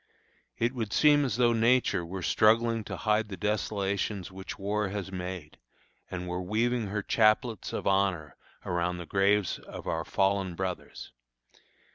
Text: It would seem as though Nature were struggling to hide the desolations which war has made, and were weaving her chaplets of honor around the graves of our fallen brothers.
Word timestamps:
It 0.57 0.73
would 0.73 0.93
seem 0.93 1.23
as 1.25 1.37
though 1.37 1.53
Nature 1.53 2.03
were 2.03 2.23
struggling 2.23 2.83
to 2.85 2.97
hide 2.97 3.29
the 3.29 3.37
desolations 3.37 4.31
which 4.31 4.57
war 4.57 4.89
has 4.89 5.11
made, 5.11 5.59
and 6.09 6.27
were 6.27 6.41
weaving 6.41 6.87
her 6.87 7.03
chaplets 7.03 7.71
of 7.71 7.85
honor 7.85 8.35
around 8.65 8.97
the 8.97 9.05
graves 9.05 9.59
of 9.59 9.85
our 9.85 10.03
fallen 10.03 10.55
brothers. 10.55 11.11